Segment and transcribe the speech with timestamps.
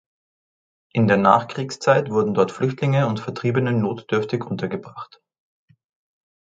[0.93, 5.21] In der Nachkriegszeit wurden dort Flüchtlinge und Vertriebene notdürftig untergebracht.